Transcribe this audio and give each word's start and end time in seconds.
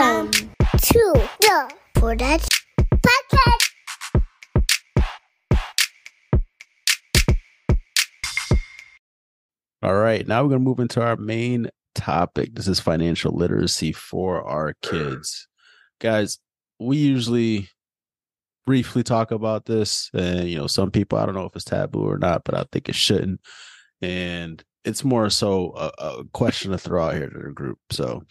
Welcome 0.00 0.30
to 0.30 1.12
the 1.40 1.70
4 1.98 2.14
Dads 2.14 2.48
Podcast. 2.78 3.70
All 9.82 9.94
right, 9.96 10.26
now 10.26 10.42
we're 10.42 10.48
going 10.48 10.60
to 10.60 10.64
move 10.64 10.80
into 10.80 11.02
our 11.02 11.18
main 11.18 11.68
topic. 11.94 12.54
This 12.54 12.66
is 12.66 12.80
financial 12.80 13.36
literacy 13.36 13.92
for 13.92 14.42
our 14.42 14.72
kids. 14.80 15.46
Guys, 16.00 16.38
we 16.78 16.96
usually 16.96 17.68
briefly 18.64 19.02
talk 19.02 19.30
about 19.32 19.66
this 19.66 20.08
and 20.14 20.48
you 20.48 20.56
know 20.56 20.66
some 20.66 20.90
people 20.90 21.18
I 21.18 21.26
don't 21.26 21.34
know 21.34 21.44
if 21.44 21.54
it's 21.54 21.66
taboo 21.66 22.08
or 22.08 22.16
not, 22.16 22.44
but 22.44 22.54
I 22.54 22.64
think 22.72 22.88
it 22.88 22.94
shouldn't. 22.94 23.42
And 24.00 24.64
it's 24.84 25.04
more 25.04 25.30
so 25.30 25.72
a, 25.76 25.92
a 25.98 26.24
question 26.32 26.72
to 26.72 26.78
throw 26.78 27.04
out 27.04 27.14
here 27.14 27.28
to 27.28 27.38
the 27.38 27.50
group. 27.50 27.78
So, 27.90 28.22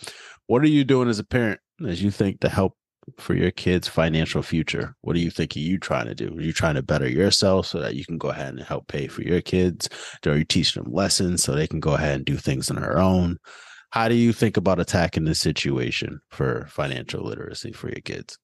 what 0.47 0.63
are 0.63 0.67
you 0.67 0.83
doing 0.83 1.09
as 1.09 1.19
a 1.19 1.23
parent 1.23 1.59
as 1.87 2.01
you 2.01 2.11
think 2.11 2.41
to 2.41 2.49
help 2.49 2.75
for 3.17 3.33
your 3.33 3.51
kids' 3.51 3.87
financial 3.87 4.41
future? 4.41 4.95
What 5.01 5.15
are 5.15 5.19
you 5.19 5.29
thinking 5.29 5.63
you 5.63 5.77
trying 5.77 6.05
to 6.05 6.15
do? 6.15 6.35
Are 6.37 6.41
you 6.41 6.53
trying 6.53 6.75
to 6.75 6.83
better 6.83 7.07
yourself 7.07 7.67
so 7.67 7.79
that 7.79 7.95
you 7.95 8.05
can 8.05 8.17
go 8.17 8.29
ahead 8.29 8.53
and 8.53 8.63
help 8.63 8.87
pay 8.87 9.07
for 9.07 9.21
your 9.21 9.41
kids? 9.41 9.89
Are 10.25 10.37
you 10.37 10.45
teaching 10.45 10.83
them 10.83 10.91
lessons 10.91 11.43
so 11.43 11.53
they 11.53 11.67
can 11.67 11.79
go 11.79 11.93
ahead 11.93 12.15
and 12.15 12.25
do 12.25 12.37
things 12.37 12.69
on 12.69 12.77
their 12.77 12.99
own? 12.99 13.37
How 13.91 14.07
do 14.07 14.15
you 14.15 14.33
think 14.33 14.57
about 14.57 14.79
attacking 14.79 15.25
this 15.25 15.39
situation 15.39 16.21
for 16.29 16.67
financial 16.69 17.23
literacy 17.23 17.71
for 17.71 17.89
your 17.89 18.01
kids? 18.01 18.37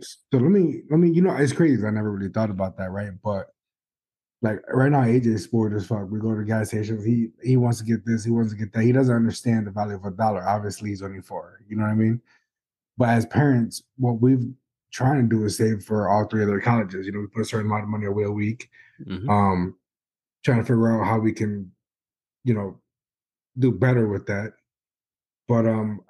So 0.00 0.16
let 0.38 0.50
me 0.50 0.82
let 0.90 0.98
me 0.98 1.10
you 1.10 1.22
know 1.22 1.34
it's 1.34 1.52
crazy. 1.52 1.84
I 1.86 1.90
never 1.90 2.12
really 2.12 2.30
thought 2.30 2.50
about 2.50 2.76
that, 2.78 2.90
right? 2.90 3.10
But 3.22 3.46
like 4.42 4.60
right 4.68 4.92
now, 4.92 5.02
AJ 5.02 5.26
is 5.26 5.44
spoiled 5.44 5.72
as 5.72 5.86
fuck. 5.86 6.10
We 6.10 6.20
go 6.20 6.32
to 6.32 6.38
the 6.38 6.44
gas 6.44 6.68
stations. 6.68 7.04
He 7.04 7.28
he 7.42 7.56
wants 7.56 7.78
to 7.78 7.84
get 7.84 8.04
this. 8.04 8.24
He 8.24 8.30
wants 8.30 8.52
to 8.52 8.58
get 8.58 8.72
that. 8.72 8.82
He 8.82 8.92
doesn't 8.92 9.14
understand 9.14 9.66
the 9.66 9.70
value 9.70 9.96
of 9.96 10.04
a 10.04 10.10
dollar. 10.10 10.46
Obviously, 10.46 10.90
he's 10.90 11.02
only 11.02 11.22
four. 11.22 11.60
You 11.68 11.76
know 11.76 11.84
what 11.84 11.92
I 11.92 11.94
mean? 11.94 12.20
But 12.98 13.08
as 13.10 13.26
parents, 13.26 13.82
what 13.96 14.20
we've 14.20 14.46
trying 14.92 15.28
to 15.28 15.36
do 15.36 15.44
is 15.44 15.56
save 15.56 15.82
for 15.82 16.08
all 16.08 16.26
three 16.26 16.42
of 16.42 16.48
their 16.48 16.60
colleges. 16.60 17.06
You 17.06 17.12
know, 17.12 17.20
we 17.20 17.26
put 17.26 17.42
a 17.42 17.44
certain 17.44 17.66
amount 17.66 17.84
of 17.84 17.88
money 17.88 18.06
away 18.06 18.24
a 18.24 18.30
week. 18.30 18.70
Mhm. 19.04 19.28
Um, 19.28 19.76
trying 20.42 20.58
to 20.58 20.64
figure 20.64 20.98
out 20.98 21.06
how 21.06 21.18
we 21.18 21.32
can, 21.32 21.70
you 22.44 22.54
know, 22.54 22.80
do 23.58 23.72
better 23.72 24.06
with 24.08 24.26
that. 24.26 24.52
But 25.48 25.66
um, 25.66 26.00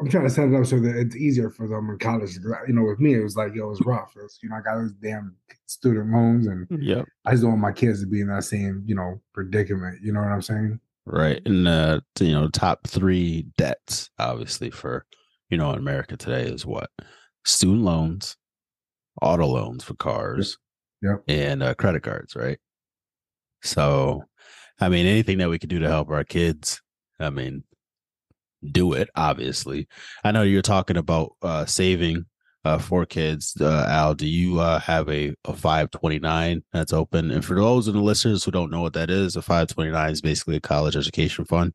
I'm 0.00 0.08
trying 0.08 0.24
to 0.24 0.30
set 0.30 0.48
it 0.48 0.54
up 0.54 0.64
so 0.66 0.80
that 0.80 0.96
it's 0.96 1.14
easier 1.16 1.50
for 1.50 1.68
them 1.68 1.90
in 1.90 1.98
college. 1.98 2.34
You 2.66 2.72
know, 2.74 2.84
with 2.84 3.00
me, 3.00 3.14
it 3.14 3.22
was 3.22 3.36
like, 3.36 3.54
yo, 3.54 3.66
it 3.66 3.70
was 3.70 3.80
rough. 3.82 4.12
It 4.16 4.22
was, 4.22 4.38
you 4.42 4.48
know, 4.48 4.56
I 4.56 4.60
got 4.62 4.76
those 4.80 4.92
damn 4.92 5.36
student 5.66 6.10
loans, 6.10 6.46
and 6.46 6.66
Yep. 6.70 7.06
I 7.26 7.30
just 7.32 7.42
don't 7.42 7.52
want 7.52 7.62
my 7.62 7.72
kids 7.72 8.00
to 8.00 8.06
be 8.06 8.20
in 8.22 8.28
that 8.28 8.44
same, 8.44 8.82
you 8.86 8.94
know, 8.94 9.20
predicament. 9.34 9.98
You 10.02 10.12
know 10.12 10.20
what 10.20 10.32
I'm 10.32 10.42
saying? 10.42 10.80
Right. 11.06 11.40
And 11.44 11.66
uh 11.68 12.00
you 12.18 12.32
know, 12.32 12.48
top 12.48 12.86
three 12.86 13.46
debts, 13.58 14.10
obviously, 14.18 14.70
for 14.70 15.04
you 15.50 15.58
know, 15.58 15.70
in 15.72 15.78
America 15.78 16.16
today 16.16 16.44
is 16.44 16.64
what? 16.64 16.88
Student 17.44 17.82
loans, 17.82 18.36
auto 19.20 19.46
loans 19.46 19.84
for 19.84 19.94
cars, 19.94 20.56
Yep. 21.02 21.24
and 21.28 21.62
uh, 21.62 21.74
credit 21.74 22.02
cards, 22.02 22.36
right? 22.36 22.58
So 23.62 24.24
I 24.78 24.88
mean, 24.88 25.06
anything 25.06 25.38
that 25.38 25.50
we 25.50 25.58
could 25.58 25.68
do 25.70 25.78
to 25.80 25.88
help 25.88 26.08
our 26.10 26.24
kids, 26.24 26.80
I 27.18 27.28
mean, 27.30 27.64
do 28.70 28.92
it, 28.92 29.08
obviously. 29.14 29.88
I 30.24 30.32
know 30.32 30.42
you're 30.42 30.62
talking 30.62 30.96
about 30.96 31.32
uh 31.42 31.66
saving 31.66 32.26
uh 32.64 32.78
for 32.78 33.06
kids. 33.06 33.56
Uh 33.60 33.86
Al, 33.88 34.14
do 34.14 34.26
you 34.26 34.60
uh 34.60 34.80
have 34.80 35.08
a, 35.08 35.34
a 35.44 35.54
529 35.54 36.62
that's 36.72 36.92
open? 36.92 37.30
And 37.30 37.44
for 37.44 37.54
those 37.54 37.88
of 37.88 37.94
the 37.94 38.00
listeners 38.00 38.44
who 38.44 38.50
don't 38.50 38.70
know 38.70 38.82
what 38.82 38.94
that 38.94 39.10
is, 39.10 39.36
a 39.36 39.42
529 39.42 40.10
is 40.10 40.20
basically 40.20 40.56
a 40.56 40.60
college 40.60 40.96
education 40.96 41.44
fund. 41.44 41.72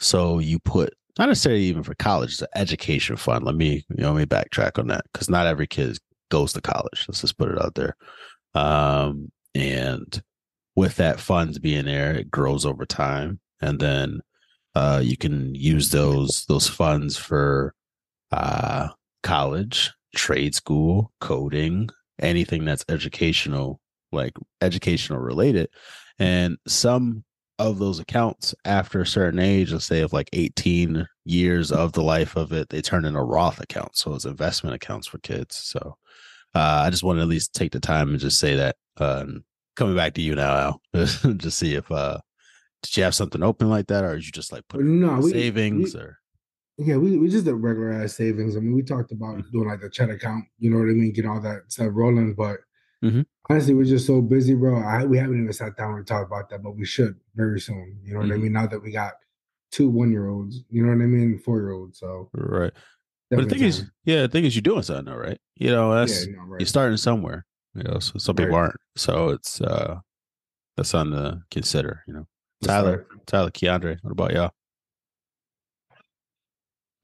So 0.00 0.38
you 0.38 0.58
put 0.60 0.94
not 1.18 1.28
necessarily 1.28 1.64
even 1.64 1.82
for 1.82 1.94
college, 1.96 2.32
it's 2.32 2.42
an 2.42 2.48
education 2.54 3.16
fund. 3.16 3.44
Let 3.44 3.56
me, 3.56 3.84
you 3.88 4.02
know, 4.02 4.12
let 4.12 4.20
me 4.20 4.26
backtrack 4.26 4.78
on 4.78 4.86
that 4.88 5.04
because 5.12 5.28
not 5.28 5.46
every 5.48 5.66
kid 5.66 5.98
goes 6.30 6.52
to 6.52 6.60
college. 6.60 7.04
Let's 7.08 7.20
just 7.20 7.36
put 7.36 7.50
it 7.50 7.60
out 7.60 7.74
there. 7.74 7.96
Um, 8.54 9.30
and 9.54 10.22
with 10.76 10.96
that 10.96 11.18
funds 11.18 11.58
being 11.58 11.86
there, 11.86 12.14
it 12.14 12.30
grows 12.30 12.64
over 12.64 12.86
time. 12.86 13.40
And 13.60 13.80
then 13.80 14.20
uh, 14.78 15.00
you 15.00 15.16
can 15.16 15.54
use 15.56 15.90
those 15.90 16.44
those 16.46 16.68
funds 16.68 17.16
for 17.16 17.74
uh, 18.30 18.88
college, 19.24 19.92
trade 20.14 20.54
school, 20.54 21.12
coding, 21.20 21.88
anything 22.20 22.64
that's 22.64 22.84
educational, 22.88 23.80
like 24.12 24.34
educational 24.60 25.18
related. 25.18 25.68
And 26.20 26.58
some 26.68 27.24
of 27.58 27.80
those 27.80 27.98
accounts 27.98 28.54
after 28.64 29.00
a 29.00 29.06
certain 29.06 29.40
age, 29.40 29.72
let's 29.72 29.84
say 29.84 30.00
of 30.00 30.12
like 30.12 30.30
18 30.32 31.08
years 31.24 31.72
of 31.72 31.92
the 31.92 32.02
life 32.02 32.36
of 32.36 32.52
it, 32.52 32.68
they 32.68 32.80
turn 32.80 33.04
into 33.04 33.20
Roth 33.20 33.60
accounts. 33.60 34.00
So 34.00 34.14
it's 34.14 34.26
investment 34.26 34.76
accounts 34.76 35.08
for 35.08 35.18
kids. 35.18 35.56
So 35.56 35.96
uh, 36.54 36.82
I 36.86 36.90
just 36.90 37.02
want 37.02 37.18
to 37.18 37.22
at 37.22 37.28
least 37.28 37.52
take 37.52 37.72
the 37.72 37.80
time 37.80 38.10
and 38.10 38.20
just 38.20 38.38
say 38.38 38.54
that. 38.54 38.76
Um, 38.98 39.44
coming 39.74 39.96
back 39.96 40.14
to 40.14 40.22
you 40.22 40.36
now, 40.36 40.78
Al, 40.94 41.04
just 41.36 41.58
see 41.58 41.74
if 41.74 41.90
uh, 41.90 42.18
did 42.82 42.96
you 42.96 43.02
have 43.04 43.14
something 43.14 43.42
open 43.42 43.68
like 43.68 43.86
that, 43.88 44.04
or 44.04 44.14
did 44.14 44.24
you 44.26 44.32
just 44.32 44.52
like 44.52 44.66
put 44.68 44.80
No, 44.80 45.18
we- 45.20 45.32
savings 45.32 45.94
we- 45.94 46.00
or 46.00 46.18
Yeah, 46.80 46.96
we, 46.96 47.18
we 47.18 47.28
just 47.28 47.44
did 47.44 47.54
regular 47.54 47.90
ass 47.90 48.14
savings. 48.14 48.56
I 48.56 48.60
mean, 48.60 48.72
we 48.74 48.82
talked 48.82 49.10
about 49.10 49.36
Mhm. 49.38 49.50
doing 49.50 49.68
like 49.68 49.80
the 49.80 49.90
chat 49.90 50.10
account, 50.10 50.44
you 50.60 50.70
know 50.70 50.78
what 50.78 50.84
I 50.88 50.92
mean, 50.92 51.12
get 51.12 51.26
all 51.26 51.40
that 51.40 51.72
stuff 51.72 51.88
rolling. 51.90 52.34
But 52.34 52.60
Mhm. 53.02 53.26
honestly, 53.50 53.74
we're 53.74 53.84
just 53.84 54.06
so 54.06 54.22
busy, 54.22 54.54
bro. 54.54 54.78
I, 54.78 55.04
we 55.04 55.18
haven't 55.18 55.40
even 55.42 55.52
sat 55.52 55.76
down 55.76 55.96
and 55.96 56.06
talked 56.06 56.26
about 56.30 56.48
that, 56.50 56.62
but 56.62 56.76
we 56.76 56.84
should 56.84 57.16
very 57.34 57.60
soon. 57.60 57.98
You 58.04 58.14
know 58.14 58.20
what 58.20 58.30
I 58.30 58.34
Mhm. 58.36 58.42
mean? 58.42 58.52
Now 58.52 58.66
that 58.68 58.80
we 58.80 58.92
got 58.92 59.14
two 59.72 59.88
one 59.88 60.12
year 60.12 60.28
olds, 60.28 60.62
you 60.70 60.82
know 60.84 60.90
what 60.94 61.02
I 61.02 61.06
mean, 61.06 61.38
four 61.40 61.58
year 61.58 61.72
olds. 61.72 61.98
So 61.98 62.30
right? 62.32 62.72
But 63.30 63.48
the 63.48 63.54
thing 63.56 63.64
is, 63.64 63.84
yeah, 64.04 64.22
the 64.22 64.28
thing 64.28 64.44
is, 64.44 64.54
you're 64.54 64.62
doing 64.62 64.82
something, 64.82 65.06
though, 65.06 65.16
right? 65.18 65.38
You 65.56 65.70
know, 65.70 65.92
that's 65.94 66.26
yeah, 66.26 66.32
no, 66.36 66.42
right. 66.44 66.60
you're 66.60 66.66
starting 66.66 66.96
somewhere. 66.96 67.44
You 67.74 67.82
know, 67.82 67.98
so 67.98 68.18
some 68.18 68.36
people 68.36 68.52
Right. 68.54 68.58
aren't. 68.62 68.76
So 68.96 69.30
it's 69.30 69.60
uh 69.60 69.98
that's 70.76 70.90
something 70.90 71.18
to 71.18 71.42
consider. 71.50 72.04
You 72.06 72.14
know, 72.14 72.28
Tyler. 72.62 73.06
Tyler, 73.26 73.50
Keandre, 73.50 73.98
what 74.02 74.12
about 74.12 74.32
y'all? 74.32 74.50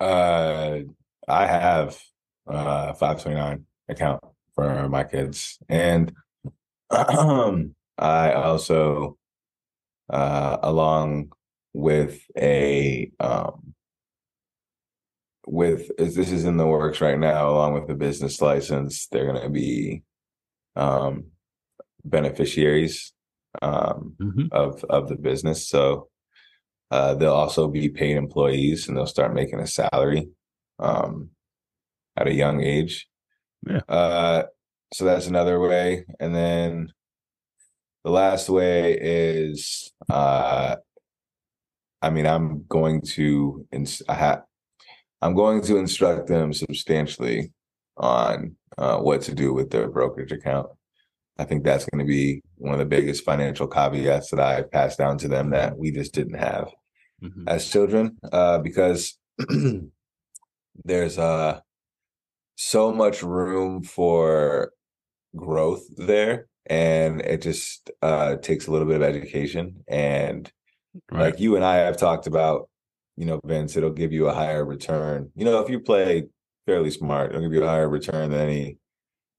Uh, 0.00 0.80
I 1.28 1.46
have 1.46 1.98
uh 2.46 2.92
529 2.94 3.64
account 3.88 4.22
for 4.54 4.88
my 4.88 5.04
kids, 5.04 5.58
and 5.68 6.12
um, 6.90 7.74
I 7.98 8.32
also, 8.32 9.16
uh, 10.10 10.58
along 10.62 11.32
with 11.72 12.20
a 12.36 13.10
um, 13.20 13.74
with 15.46 15.90
as 15.98 16.14
this 16.14 16.30
is 16.30 16.44
in 16.44 16.56
the 16.56 16.66
works 16.66 17.00
right 17.00 17.18
now, 17.18 17.48
along 17.50 17.74
with 17.74 17.86
the 17.86 17.94
business 17.94 18.40
license, 18.40 19.06
they're 19.06 19.26
going 19.26 19.42
to 19.42 19.50
be 19.50 20.02
um 20.76 21.26
beneficiaries 22.04 23.12
um 23.62 24.14
Mhm. 24.20 24.48
of 24.52 24.82
of 24.84 25.08
the 25.08 25.16
business. 25.16 25.68
So 25.68 26.08
uh, 26.90 27.14
they'll 27.14 27.32
also 27.32 27.66
be 27.68 27.88
paid 27.88 28.16
employees, 28.16 28.86
and 28.88 28.96
they'll 28.96 29.06
start 29.06 29.34
making 29.34 29.58
a 29.60 29.66
salary 29.66 30.28
um, 30.78 31.30
at 32.16 32.28
a 32.28 32.32
young 32.34 32.62
age. 32.62 33.08
Yeah. 33.66 33.80
Uh, 33.88 34.42
so 34.92 35.04
that's 35.04 35.26
another 35.26 35.58
way, 35.58 36.04
and 36.20 36.34
then 36.34 36.92
the 38.04 38.10
last 38.10 38.48
way 38.48 38.98
is, 39.00 39.92
uh, 40.10 40.76
I 42.02 42.10
mean, 42.10 42.26
I'm 42.26 42.64
going 42.68 43.00
to 43.16 43.66
ins- 43.72 44.02
I 44.08 44.14
ha- 44.14 44.42
I'm 45.22 45.34
going 45.34 45.62
to 45.62 45.78
instruct 45.78 46.28
them 46.28 46.52
substantially 46.52 47.50
on 47.96 48.56
uh, 48.76 48.98
what 48.98 49.22
to 49.22 49.34
do 49.34 49.54
with 49.54 49.70
their 49.70 49.88
brokerage 49.88 50.32
account. 50.32 50.68
I 51.38 51.44
think 51.44 51.64
that's 51.64 51.84
going 51.86 52.04
to 52.04 52.08
be 52.08 52.42
one 52.56 52.72
of 52.74 52.78
the 52.78 52.84
biggest 52.84 53.24
financial 53.24 53.66
caveats 53.66 54.30
that 54.30 54.40
I 54.40 54.62
passed 54.62 54.98
down 54.98 55.18
to 55.18 55.28
them 55.28 55.50
that 55.50 55.76
we 55.76 55.90
just 55.90 56.14
didn't 56.14 56.38
have 56.38 56.72
Mhm. 57.22 57.44
as 57.48 57.70
children, 57.70 58.18
uh, 58.32 58.58
because 58.58 59.18
there's 60.84 61.18
uh, 61.18 61.60
so 62.56 62.92
much 62.92 63.22
room 63.22 63.82
for 63.82 64.72
growth 65.34 65.84
there, 65.96 66.46
and 66.66 67.20
it 67.22 67.42
just 67.42 67.90
uh, 68.02 68.36
takes 68.36 68.66
a 68.66 68.70
little 68.70 68.86
bit 68.86 68.96
of 68.96 69.02
education. 69.02 69.84
And 69.88 70.50
Right. 71.10 71.32
like 71.32 71.40
you 71.40 71.56
and 71.56 71.64
I 71.64 71.76
have 71.76 71.96
talked 71.96 72.28
about, 72.28 72.68
you 73.16 73.26
know, 73.26 73.40
Vince, 73.44 73.76
it'll 73.76 73.90
give 73.90 74.12
you 74.12 74.28
a 74.28 74.34
higher 74.34 74.64
return. 74.64 75.32
You 75.34 75.44
know, 75.44 75.60
if 75.60 75.68
you 75.68 75.80
play 75.80 76.28
fairly 76.66 76.90
smart, 76.90 77.30
it'll 77.30 77.42
give 77.42 77.52
you 77.52 77.64
a 77.64 77.68
higher 77.68 77.88
return 77.88 78.30
than 78.30 78.40
any 78.48 78.78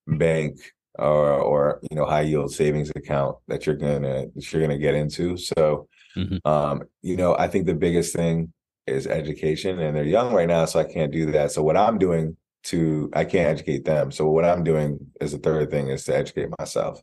bank 0.06 0.60
or 1.00 1.40
or 1.40 1.80
you 1.90 1.96
know 1.96 2.06
high 2.06 2.22
yield 2.22 2.52
savings 2.52 2.92
account 2.96 3.38
that 3.48 3.66
you're 3.66 3.76
gonna 3.76 4.26
that 4.34 4.54
you're 4.54 4.62
gonna 4.62 4.78
get 4.78 4.96
into. 4.96 5.38
So, 5.38 5.88
Mhm. 6.18 6.40
um, 6.46 6.84
you 7.02 7.18
know, 7.18 7.36
I 7.38 7.48
think 7.48 7.66
the 7.66 7.76
biggest 7.76 8.16
thing 8.16 8.54
is 8.88 9.08
education, 9.08 9.80
and 9.80 9.96
they're 9.96 10.04
young 10.04 10.34
right 10.34 10.48
now, 10.48 10.66
so 10.66 10.80
I 10.80 10.86
can't 10.86 11.12
do 11.12 11.32
that. 11.32 11.52
So 11.52 11.64
what 11.64 11.78
I'm 11.78 11.98
doing 11.98 12.38
to 12.66 13.10
I 13.14 13.26
can't 13.26 13.50
educate 13.50 13.86
them. 13.86 14.12
So 14.12 14.30
what 14.30 14.46
I'm 14.46 14.64
doing 14.64 15.00
is 15.22 15.32
the 15.32 15.38
third 15.40 15.70
thing 15.72 15.90
is 15.90 16.06
to 16.06 16.16
educate 16.16 16.50
myself. 16.60 17.02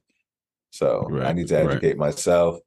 So 0.71 1.09
I 1.23 1.33
need 1.33 1.49
to 1.49 1.57
right. 1.57 1.67
educate 1.67 1.99
myself 1.99 2.59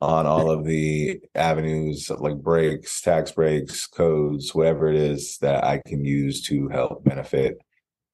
on 0.00 0.26
all 0.26 0.50
of 0.50 0.64
the 0.64 1.20
avenues 1.34 2.08
like 2.08 2.36
breaks, 2.36 3.00
tax 3.02 3.32
breaks, 3.32 3.86
codes, 3.86 4.54
whatever 4.54 4.88
it 4.88 4.94
is 4.94 5.38
that 5.38 5.64
I 5.64 5.82
can 5.84 6.04
use 6.04 6.40
to 6.42 6.68
help 6.68 7.04
benefit 7.04 7.58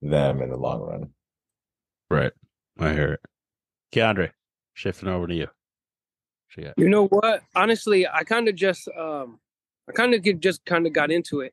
them 0.00 0.40
in 0.40 0.50
the 0.50 0.56
long 0.56 0.80
run. 0.80 1.10
Right. 2.10 2.32
I 2.78 2.92
hear 2.92 3.12
it. 3.14 3.20
Keandre, 3.92 4.30
shifting 4.74 5.08
over 5.08 5.26
to 5.26 5.34
you. 5.34 5.48
You? 6.56 6.72
You 6.76 6.88
know 6.88 7.06
what? 7.08 7.42
Honestly, 7.56 8.06
I 8.06 8.22
kind 8.22 8.48
of 8.48 8.54
just 8.54 8.88
um 8.96 9.40
I 9.88 9.92
kind 9.92 10.14
of 10.14 10.40
just 10.40 10.64
kind 10.64 10.86
of 10.86 10.92
got 10.92 11.10
into 11.10 11.40
it. 11.40 11.52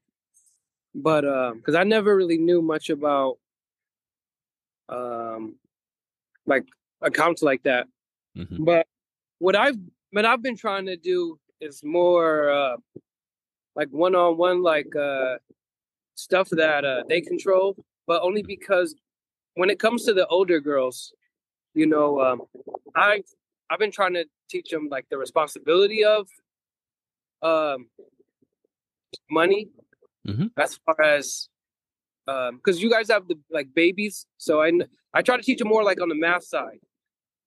But 0.94 1.26
um 1.26 1.62
cuz 1.62 1.76
I 1.76 1.84
never 1.84 2.16
really 2.16 2.38
knew 2.38 2.62
much 2.62 2.90
about 2.90 3.40
um 4.90 5.56
like 6.46 6.66
accounts 7.02 7.42
like 7.42 7.64
that. 7.64 7.88
Mhm. 8.38 8.64
But 8.64 8.88
what 9.40 9.56
I've 9.56 9.78
what 10.12 10.26
I've 10.26 10.44
been 10.44 10.58
trying 10.58 10.86
to 10.86 10.98
do 10.98 11.40
is 11.60 11.84
more 11.84 12.50
uh 12.52 12.78
like 13.76 13.90
one-on-one 13.90 14.62
like 14.62 14.96
uh 14.96 15.38
stuff 16.16 16.50
that 16.50 16.86
uh 16.86 17.04
they 17.08 17.22
control, 17.22 17.76
but 18.06 18.22
only 18.22 18.44
because 18.44 18.96
when 19.56 19.70
it 19.70 19.80
comes 19.80 20.06
to 20.06 20.14
the 20.14 20.26
older 20.28 20.60
girls, 20.60 21.14
you 21.74 21.86
know, 21.86 22.20
um 22.22 22.42
I 22.96 23.24
I've 23.70 23.80
been 23.80 23.92
trying 23.92 24.14
to 24.16 24.26
teach 24.50 24.70
them 24.70 24.88
like 24.90 25.06
the 25.10 25.18
responsibility 25.18 26.04
of 26.04 26.28
um 27.42 27.88
money 29.30 29.70
Mhm. 30.28 30.52
as 30.58 30.78
far 30.86 31.02
as 31.02 31.48
um 32.28 32.58
because 32.58 32.82
you 32.82 32.90
guys 32.90 33.10
have 33.10 33.28
the 33.28 33.36
like 33.50 33.74
babies 33.74 34.28
so 34.38 34.62
i 34.62 34.72
i 35.14 35.22
try 35.22 35.36
to 35.36 35.42
teach 35.44 35.58
them 35.60 35.68
more 35.70 35.84
like 35.84 36.00
on 36.02 36.10
the 36.10 36.16
math 36.16 36.44
side. 36.44 36.80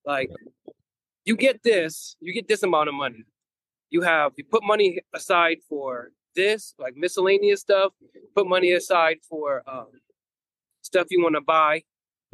Like 0.04 0.30
you 1.24 1.36
get 1.36 1.62
this 1.62 2.16
you 2.20 2.32
get 2.34 2.48
this 2.48 2.62
amount 2.62 2.88
of 2.88 2.94
money. 2.94 3.24
You 3.90 4.02
have 4.02 4.32
you 4.36 4.44
put 4.44 4.62
money 4.64 5.00
aside 5.14 5.58
for 5.68 6.10
this 6.34 6.74
like 6.78 6.94
miscellaneous 6.96 7.60
stuff 7.60 7.92
put 8.34 8.46
money 8.46 8.72
aside 8.72 9.18
for 9.30 9.62
um 9.66 9.86
stuff 10.82 11.06
you 11.10 11.22
want 11.22 11.36
to 11.36 11.40
buy 11.40 11.82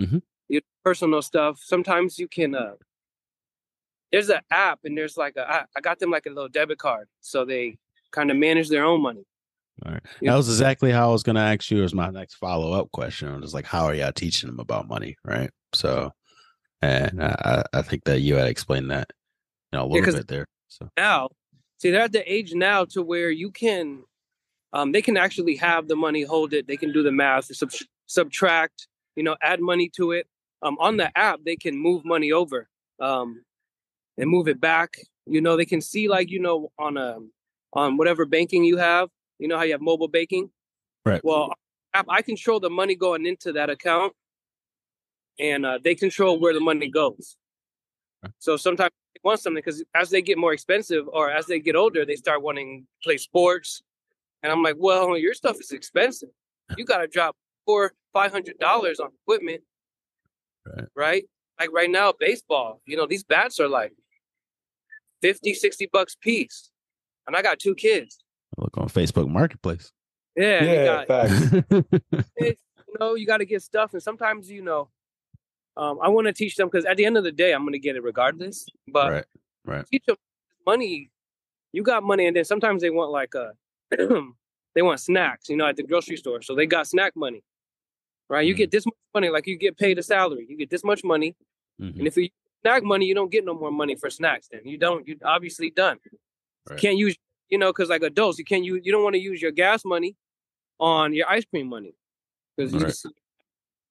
Mhm. 0.00 0.23
your 0.49 0.62
personal 0.85 1.23
stuff 1.23 1.61
sometimes 1.62 2.19
you 2.19 2.26
can 2.29 2.55
uh 2.55 2.75
there's 4.12 4.29
an 4.29 4.41
app 4.50 4.81
and 4.85 4.97
there's 4.97 5.17
like 5.17 5.37
a 5.37 5.49
I, 5.49 5.64
I 5.76 5.81
got 5.81 5.99
them 5.99 6.11
like 6.11 6.26
a 6.26 6.31
little 6.31 6.49
debit 6.49 6.79
card 6.79 7.06
so 7.20 7.44
they 7.44 7.79
kind 8.11 8.31
of 8.31 8.37
manage 8.37 8.69
their 8.69 8.85
own 8.85 9.00
money 9.02 9.25
All 9.87 9.93
right. 9.93 10.02
Yeah. 10.20 10.32
That 10.32 10.37
was 10.38 10.49
exactly 10.49 10.91
how 10.91 11.08
I 11.08 11.12
was 11.12 11.23
going 11.23 11.37
to 11.37 11.43
ask 11.43 11.70
you 11.70 11.82
as 11.85 11.94
my 11.94 12.11
next 12.11 12.35
follow 12.35 12.73
up 12.73 12.91
question. 12.93 13.29
I 13.29 13.37
was 13.38 13.55
like, 13.55 13.64
how 13.64 13.85
are 13.87 13.94
y'all 13.94 14.12
teaching 14.12 14.50
them 14.50 14.61
about 14.61 14.88
money? 14.88 15.17
Right. 15.25 15.49
So, 15.73 16.11
and 16.82 17.23
I, 17.23 17.64
I 17.73 17.81
think 17.82 18.05
that 18.05 18.20
you 18.20 18.35
had 18.35 18.49
explained 18.49 18.91
that, 18.91 19.08
you 19.73 19.79
know, 19.79 19.85
a 19.85 19.87
little 19.87 20.05
'cause- 20.05 20.17
bit 20.17 20.29
there. 20.29 20.47
So, 20.69 20.88
now 20.99 21.31
see 21.79 21.91
they're 21.91 22.02
at 22.02 22.12
the 22.12 22.31
age 22.31 22.52
now 22.52 22.85
to 22.87 23.00
where 23.02 23.31
you 23.31 23.50
can 23.50 24.05
um 24.75 24.93
they 24.93 25.00
can 25.02 25.17
actually 25.17 25.56
have 25.56 25.88
the 25.88 25.97
money 25.97 26.23
hold 26.25 26.52
it 26.52 26.67
they 26.67 26.76
can 26.76 26.93
do 26.93 27.02
the 27.02 27.11
math 27.12 27.47
sub- 27.56 27.73
subtract 28.06 28.87
you 29.20 29.25
know 29.25 29.37
add 29.43 29.61
money 29.61 29.87
to 29.87 30.12
it 30.12 30.26
um 30.62 30.78
on 30.81 30.96
the 30.96 31.08
app 31.19 31.40
they 31.44 31.56
can 31.56 31.76
move 31.76 32.02
money 32.06 32.32
over 32.32 32.69
um 33.00 33.44
and 34.17 34.31
move 34.31 34.49
it 34.49 34.58
back 34.58 34.96
you 35.26 35.43
know 35.43 35.56
they 35.58 35.67
can 35.67 35.82
see 35.82 36.08
like 36.08 36.31
you 36.31 36.40
know 36.40 36.72
on 36.78 36.96
a 36.96 37.19
on 37.75 37.99
whatever 37.99 38.25
banking 38.25 38.64
you 38.64 38.78
have 38.78 39.11
you 39.38 39.46
know 39.46 39.58
how 39.58 39.62
you 39.62 39.72
have 39.72 39.82
mobile 39.82 40.08
banking 40.08 40.50
Right. 41.05 41.20
well 41.22 41.52
app 41.93 42.06
i 42.08 42.22
control 42.22 42.61
the 42.61 42.70
money 42.70 42.94
going 42.94 43.26
into 43.26 43.52
that 43.52 43.69
account 43.69 44.14
and 45.38 45.66
uh, 45.66 45.78
they 45.84 45.94
control 45.94 46.40
where 46.40 46.55
the 46.55 46.61
money 46.61 46.88
goes 46.88 47.37
so 48.38 48.56
sometimes 48.56 48.93
they 49.14 49.20
want 49.23 49.40
something 49.40 49.62
because 49.64 49.84
as 49.94 50.08
they 50.08 50.23
get 50.23 50.38
more 50.38 50.55
expensive 50.55 51.05
or 51.12 51.31
as 51.31 51.46
they 51.46 51.61
get 51.61 51.76
older, 51.76 52.05
they 52.06 52.16
start 52.16 52.43
wanting 52.43 52.81
to 52.82 53.05
play 53.05 53.19
sports. 53.19 53.82
And 54.43 54.50
I'm 54.50 54.62
like, 54.62 54.76
well, 54.78 55.16
your 55.16 55.34
stuff 55.34 55.61
is 55.61 55.73
expensive. 55.73 56.31
You 56.76 56.84
got 56.84 56.99
to 56.99 57.06
drop 57.06 57.37
four, 57.67 57.93
five 58.12 58.33
hundred 58.33 58.59
dollars 58.59 59.01
on 59.01 59.11
equipment, 59.23 59.62
Right. 60.67 60.89
right? 60.95 61.25
Like 61.59 61.71
right 61.73 61.91
now, 61.91 62.12
baseball. 62.19 62.81
You 62.87 62.97
know, 62.97 63.07
these 63.07 63.23
bats 63.25 63.61
are 63.61 63.69
like 63.69 63.93
50, 65.23 65.55
60 65.55 65.89
bucks 65.93 66.15
piece, 66.17 66.71
and 67.27 67.37
I 67.37 67.43
got 67.43 67.59
two 67.59 67.75
kids. 67.75 68.19
look 68.57 68.77
on 68.79 68.89
Facebook 68.89 69.29
Marketplace. 69.29 69.93
Yeah, 70.37 70.65
they 70.65 70.75
Yeah, 70.77 70.85
got 70.85 71.07
facts. 71.09 71.95
you 72.39 72.55
know, 72.99 73.15
you 73.15 73.27
got 73.27 73.39
to 73.39 73.45
get 73.45 73.62
stuff, 73.62 73.93
and 73.93 74.03
sometimes 74.03 74.51
you 74.51 74.62
know, 74.62 74.89
um, 75.77 75.99
I 76.03 76.09
want 76.09 76.27
to 76.27 76.33
teach 76.33 76.57
them 76.57 76.69
because 76.69 76.85
at 76.85 76.97
the 76.97 77.05
end 77.05 77.17
of 77.17 77.25
the 77.25 77.33
day, 77.33 77.53
I'm 77.53 77.62
going 77.62 77.73
to 77.73 77.79
get 77.79 77.97
it 77.97 78.03
regardless. 78.03 78.67
But 78.89 79.11
right. 79.12 79.25
Right. 79.67 79.87
teach 79.87 80.05
them 80.07 80.17
money. 80.67 81.11
You 81.73 81.83
got 81.83 82.03
money, 82.03 82.27
and 82.27 82.35
then 82.37 82.45
sometimes 82.45 82.81
they 82.83 82.91
want 82.91 83.11
like 83.11 83.35
a, 83.35 83.53
they 84.75 84.83
want 84.83 85.01
snacks. 85.01 85.49
You 85.49 85.57
know, 85.57 85.67
at 85.67 85.77
the 85.77 85.83
grocery 85.83 86.17
store, 86.17 86.41
so 86.43 86.55
they 86.55 86.67
got 86.67 86.87
snack 86.87 87.12
money, 87.15 87.43
right? 88.31 88.47
You 88.47 88.55
Mhm. 88.55 88.59
get 88.59 88.71
this 88.71 88.87
much 88.87 88.94
money, 89.12 89.29
like 89.29 89.47
you 89.47 89.56
get 89.56 89.77
paid 89.77 89.99
a 89.99 90.03
salary. 90.03 90.47
You 90.49 90.56
get 90.56 90.71
this 90.71 90.85
much 90.85 91.05
money, 91.05 91.37
Mhm. 91.81 91.99
and 91.99 92.06
if 92.06 92.17
you 92.17 92.31
snack 92.62 92.82
money, 92.82 93.05
you 93.06 93.15
don't 93.15 93.31
get 93.31 93.44
no 93.44 93.53
more 93.55 93.71
money 93.73 93.97
for 93.97 94.09
snacks. 94.09 94.49
Then 94.50 94.62
you 94.65 94.79
don't. 94.79 95.06
You 95.06 95.19
obviously 95.25 95.71
done. 95.71 95.99
Right. 96.71 96.79
Can't 96.81 96.97
use, 96.97 97.17
you 97.50 97.59
know, 97.59 97.71
because 97.73 97.91
like 97.91 98.03
adults, 98.03 98.38
you 98.38 98.44
can't 98.44 98.65
use. 98.65 98.81
You 98.85 98.93
don't 98.93 99.03
want 99.03 99.15
to 99.15 99.21
use 99.21 99.43
your 99.43 99.50
gas 99.50 99.85
money 99.85 100.17
on 100.79 101.12
your 101.12 101.29
ice 101.29 101.44
cream 101.44 101.67
money 101.67 101.94
because 102.56 102.73
you, 102.73 102.81
Right. 102.81 102.94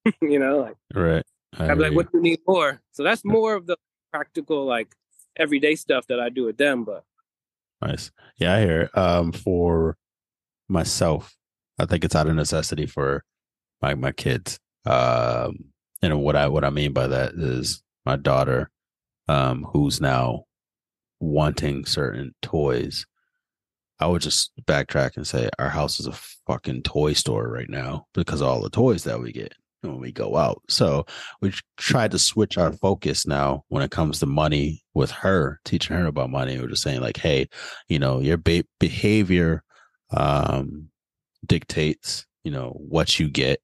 you 0.22 0.38
know, 0.38 0.58
like 0.60 0.76
Right. 0.94 1.24
I'm 1.58 1.78
like, 1.78 1.92
what 1.94 2.10
do 2.10 2.18
you 2.18 2.22
need 2.22 2.40
more? 2.46 2.80
So 2.92 3.02
that's 3.02 3.24
more 3.24 3.54
of 3.54 3.66
the 3.66 3.76
practical, 4.12 4.64
like 4.64 4.94
everyday 5.36 5.74
stuff 5.76 6.06
that 6.06 6.18
I 6.20 6.28
do 6.30 6.44
with 6.44 6.56
them. 6.56 6.84
But 6.84 7.04
Nice. 7.82 8.10
Yeah, 8.38 8.54
I 8.56 8.60
hear 8.60 8.80
it. 8.82 8.96
Um, 8.96 9.32
for 9.32 9.96
myself, 10.68 11.36
I 11.78 11.86
think 11.86 12.04
it's 12.04 12.14
out 12.14 12.26
of 12.28 12.34
necessity 12.36 12.86
for 12.86 13.24
my 13.82 13.94
my 13.94 14.12
kids. 14.12 14.58
Um, 14.86 15.64
and 16.02 16.22
what 16.22 16.36
I 16.36 16.48
what 16.48 16.64
I 16.64 16.70
mean 16.70 16.92
by 16.92 17.06
that 17.08 17.34
is 17.34 17.82
my 18.06 18.16
daughter, 18.16 18.70
um, 19.28 19.66
who's 19.72 20.00
now 20.00 20.44
wanting 21.20 21.84
certain 21.84 22.34
toys. 22.42 23.06
I 23.98 24.06
would 24.06 24.22
just 24.22 24.52
backtrack 24.64 25.16
and 25.16 25.26
say 25.26 25.50
our 25.58 25.68
house 25.68 26.00
is 26.00 26.06
a 26.06 26.12
fucking 26.46 26.84
toy 26.84 27.12
store 27.12 27.48
right 27.48 27.68
now 27.68 28.06
because 28.14 28.40
all 28.40 28.62
the 28.62 28.70
toys 28.70 29.04
that 29.04 29.20
we 29.20 29.30
get 29.30 29.54
when 29.82 29.98
we 29.98 30.12
go 30.12 30.36
out. 30.36 30.62
So 30.68 31.06
we 31.40 31.52
tried 31.76 32.10
to 32.12 32.18
switch 32.18 32.58
our 32.58 32.72
focus 32.72 33.26
now 33.26 33.64
when 33.68 33.82
it 33.82 33.90
comes 33.90 34.20
to 34.20 34.26
money 34.26 34.82
with 34.94 35.10
her, 35.10 35.60
teaching 35.64 35.96
her 35.96 36.06
about 36.06 36.30
money. 36.30 36.58
We're 36.58 36.68
just 36.68 36.82
saying 36.82 37.00
like, 37.00 37.16
hey, 37.16 37.48
you 37.88 37.98
know, 37.98 38.20
your 38.20 38.36
be- 38.36 38.66
behavior 38.78 39.62
um, 40.10 40.88
dictates, 41.46 42.26
you 42.44 42.50
know, 42.50 42.70
what 42.70 43.18
you 43.18 43.28
get. 43.28 43.60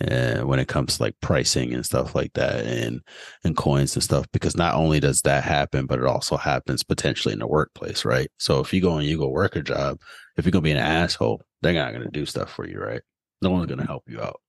And 0.00 0.46
when 0.46 0.58
it 0.58 0.68
comes 0.68 0.96
to 0.96 1.04
like 1.04 1.16
pricing 1.22 1.72
and 1.72 1.84
stuff 1.84 2.14
like 2.14 2.34
that 2.34 2.66
and 2.66 3.00
and 3.44 3.56
coins 3.56 3.96
and 3.96 4.02
stuff 4.02 4.26
because 4.30 4.56
not 4.56 4.74
only 4.74 5.00
does 5.00 5.22
that 5.22 5.42
happen 5.42 5.86
but 5.86 5.98
it 5.98 6.04
also 6.04 6.36
happens 6.36 6.82
potentially 6.82 7.32
in 7.32 7.38
the 7.38 7.46
workplace 7.46 8.04
right? 8.04 8.28
So 8.38 8.60
if 8.60 8.74
you 8.74 8.82
go 8.82 8.96
and 8.98 9.06
you 9.06 9.16
go 9.16 9.28
work 9.28 9.56
a 9.56 9.62
job 9.62 9.98
if 10.36 10.44
you're 10.44 10.52
gonna 10.52 10.62
be 10.62 10.70
an 10.72 10.76
asshole 10.76 11.40
they're 11.62 11.72
not 11.72 11.92
gonna 11.92 12.10
do 12.10 12.26
stuff 12.26 12.52
for 12.52 12.68
you 12.68 12.78
right? 12.78 13.00
No 13.40 13.50
one's 13.50 13.66
gonna 13.66 13.86
help 13.86 14.04
you 14.06 14.20
out. 14.20 14.40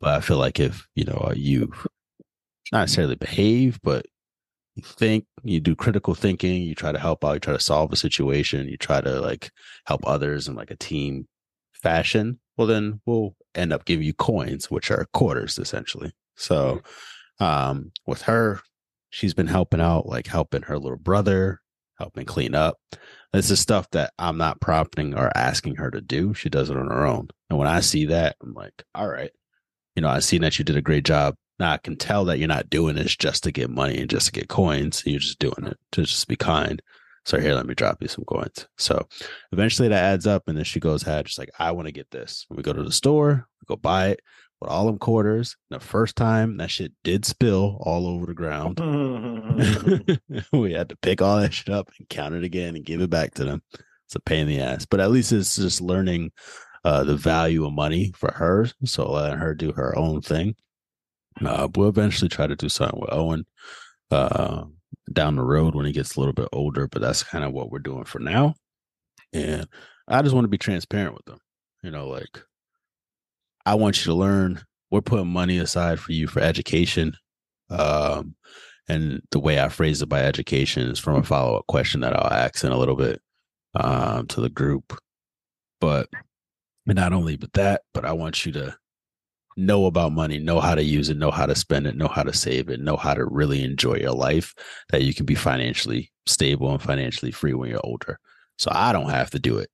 But 0.00 0.14
i 0.14 0.20
feel 0.20 0.38
like 0.38 0.60
if 0.60 0.86
you 0.94 1.04
know 1.04 1.32
you 1.34 1.72
not 2.72 2.80
necessarily 2.80 3.16
behave 3.16 3.80
but 3.82 4.06
you 4.76 4.82
think 4.82 5.24
you 5.42 5.58
do 5.60 5.74
critical 5.74 6.14
thinking 6.14 6.62
you 6.62 6.74
try 6.74 6.92
to 6.92 6.98
help 6.98 7.24
out 7.24 7.34
you 7.34 7.40
try 7.40 7.54
to 7.54 7.60
solve 7.60 7.92
a 7.92 7.96
situation 7.96 8.68
you 8.68 8.76
try 8.76 9.00
to 9.00 9.20
like 9.20 9.50
help 9.86 10.06
others 10.06 10.48
and 10.48 10.56
like 10.56 10.70
a 10.70 10.76
team 10.76 11.26
fashion 11.76 12.38
well 12.56 12.66
then 12.66 13.00
we'll 13.06 13.34
end 13.54 13.72
up 13.72 13.84
giving 13.84 14.04
you 14.04 14.14
coins 14.14 14.70
which 14.70 14.90
are 14.90 15.06
quarters 15.12 15.58
essentially. 15.58 16.12
So 16.36 16.82
um 17.40 17.92
with 18.06 18.22
her 18.22 18.60
she's 19.10 19.34
been 19.34 19.46
helping 19.46 19.80
out 19.80 20.06
like 20.06 20.26
helping 20.26 20.62
her 20.62 20.78
little 20.78 20.98
brother 20.98 21.60
helping 21.98 22.26
clean 22.26 22.54
up. 22.54 22.78
This 23.32 23.50
is 23.50 23.60
stuff 23.60 23.88
that 23.90 24.12
i'm 24.18 24.38
not 24.38 24.60
prompting 24.60 25.14
or 25.14 25.30
asking 25.36 25.76
her 25.76 25.90
to 25.90 26.00
do. 26.00 26.34
She 26.34 26.48
does 26.48 26.70
it 26.70 26.76
on 26.76 26.88
her 26.88 27.06
own. 27.06 27.28
And 27.50 27.58
when 27.58 27.68
i 27.68 27.80
see 27.80 28.06
that 28.06 28.36
i'm 28.42 28.54
like 28.54 28.82
all 28.94 29.08
right. 29.08 29.30
You 29.94 30.02
know 30.02 30.08
i 30.08 30.18
seen 30.20 30.42
that 30.42 30.58
you 30.58 30.64
did 30.64 30.76
a 30.76 30.82
great 30.82 31.04
job. 31.04 31.34
Now 31.58 31.72
i 31.72 31.78
can 31.78 31.96
tell 31.96 32.24
that 32.26 32.38
you're 32.38 32.48
not 32.48 32.70
doing 32.70 32.96
this 32.96 33.16
just 33.16 33.44
to 33.44 33.52
get 33.52 33.70
money 33.70 33.98
and 33.98 34.10
just 34.10 34.26
to 34.26 34.32
get 34.32 34.48
coins. 34.48 35.02
You're 35.06 35.20
just 35.20 35.38
doing 35.38 35.64
it 35.66 35.78
to 35.92 36.02
just 36.02 36.28
be 36.28 36.36
kind 36.36 36.82
so 37.26 37.40
here 37.40 37.54
let 37.54 37.66
me 37.66 37.74
drop 37.74 38.00
you 38.00 38.06
some 38.06 38.24
coins. 38.24 38.68
So 38.78 39.04
eventually 39.50 39.88
that 39.88 40.04
adds 40.04 40.28
up 40.28 40.44
and 40.46 40.56
then 40.56 40.64
she 40.64 40.78
goes 40.78 41.02
ahead 41.02 41.26
just 41.26 41.38
like 41.38 41.50
i 41.58 41.72
want 41.72 41.86
to 41.86 41.92
get 41.92 42.10
this. 42.12 42.46
We 42.48 42.62
go 42.62 42.72
to 42.72 42.84
the 42.84 42.92
store 42.92 43.48
we 43.60 43.74
go 43.74 43.76
buy 43.76 44.10
it 44.10 44.20
with 44.60 44.70
all 44.70 44.86
them 44.86 44.98
quarters. 44.98 45.56
The 45.70 45.80
first 45.80 46.14
time 46.14 46.56
that 46.58 46.70
shit 46.70 46.92
did 47.02 47.24
spill 47.24 47.78
all 47.80 48.06
over 48.06 48.26
the 48.26 48.34
ground. 48.34 48.78
We 50.52 50.72
had 50.72 50.88
to 50.90 50.96
pick 50.96 51.20
all 51.20 51.40
that 51.40 51.52
shit 51.52 51.74
up 51.74 51.90
and 51.98 52.08
count 52.08 52.36
it 52.36 52.44
again 52.44 52.76
and 52.76 52.84
give 52.84 53.00
it 53.00 53.10
back 53.10 53.34
to 53.34 53.44
them. 53.44 53.62
It's 54.06 54.14
a 54.14 54.20
pain 54.20 54.42
in 54.42 54.46
the 54.46 54.60
ass 54.60 54.86
but 54.86 55.00
at 55.00 55.10
least 55.10 55.32
it's 55.32 55.56
just 55.56 55.80
learning 55.80 56.30
uh, 56.84 57.02
the 57.02 57.16
value 57.16 57.66
of 57.66 57.72
money 57.72 58.12
for 58.14 58.30
her. 58.30 58.68
So 58.84 59.10
letting 59.10 59.40
her 59.40 59.52
do 59.52 59.72
her 59.72 59.98
own 59.98 60.22
thing. 60.22 60.54
Uh, 61.44 61.66
we'll 61.74 61.88
eventually 61.88 62.28
try 62.28 62.46
to 62.46 62.54
do 62.54 62.68
something 62.68 63.00
with 63.00 63.12
owen. 63.12 63.46
Uh, 64.12 64.66
down 65.12 65.36
the 65.36 65.42
road 65.42 65.74
when 65.74 65.86
he 65.86 65.92
gets 65.92 66.16
a 66.16 66.20
little 66.20 66.32
bit 66.32 66.48
older, 66.52 66.88
but 66.88 67.00
that's 67.00 67.22
kind 67.22 67.44
of 67.44 67.52
what 67.52 67.70
we're 67.70 67.78
doing 67.78 68.04
for 68.04 68.18
now. 68.18 68.54
And 69.32 69.66
I 70.08 70.22
just 70.22 70.34
want 70.34 70.44
to 70.44 70.48
be 70.48 70.58
transparent 70.58 71.14
with 71.14 71.24
them. 71.26 71.38
You 71.82 71.90
know, 71.90 72.08
like 72.08 72.42
I 73.64 73.74
want 73.74 73.98
you 73.98 74.12
to 74.12 74.18
learn. 74.18 74.62
We're 74.90 75.00
putting 75.00 75.28
money 75.28 75.58
aside 75.58 75.98
for 76.00 76.12
you 76.12 76.26
for 76.26 76.40
education. 76.40 77.16
Um, 77.70 78.36
and 78.88 79.20
the 79.32 79.40
way 79.40 79.60
I 79.60 79.68
phrase 79.68 80.00
it 80.00 80.08
by 80.08 80.20
education 80.20 80.88
is 80.88 80.98
from 80.98 81.16
a 81.16 81.22
follow 81.22 81.58
up 81.58 81.66
question 81.66 82.00
that 82.00 82.14
I'll 82.14 82.32
ask 82.32 82.62
in 82.62 82.70
a 82.70 82.78
little 82.78 82.94
bit 82.94 83.20
um, 83.74 84.26
to 84.28 84.40
the 84.40 84.48
group. 84.48 84.96
But 85.80 86.08
not 86.86 87.12
only 87.12 87.36
but 87.36 87.52
that, 87.54 87.82
but 87.92 88.04
I 88.04 88.12
want 88.12 88.46
you 88.46 88.52
to 88.52 88.76
know 89.56 89.86
about 89.86 90.12
money, 90.12 90.38
know 90.38 90.60
how 90.60 90.74
to 90.74 90.82
use 90.82 91.08
it, 91.08 91.16
know 91.16 91.30
how 91.30 91.46
to 91.46 91.54
spend 91.54 91.86
it, 91.86 91.96
know 91.96 92.08
how 92.08 92.22
to 92.22 92.32
save 92.32 92.68
it, 92.68 92.80
know 92.80 92.96
how 92.96 93.14
to 93.14 93.24
really 93.24 93.62
enjoy 93.62 93.94
your 93.94 94.12
life, 94.12 94.54
that 94.90 95.02
you 95.02 95.14
can 95.14 95.26
be 95.26 95.34
financially 95.34 96.12
stable 96.26 96.70
and 96.70 96.82
financially 96.82 97.30
free 97.30 97.54
when 97.54 97.70
you're 97.70 97.80
older. 97.84 98.18
So 98.58 98.70
I 98.72 98.92
don't 98.92 99.10
have 99.10 99.30
to 99.30 99.38
do 99.38 99.58
it 99.58 99.70